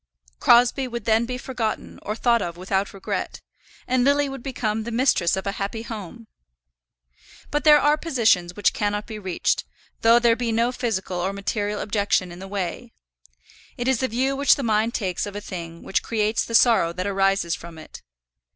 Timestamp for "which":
8.55-8.73, 14.35-14.55, 15.83-16.01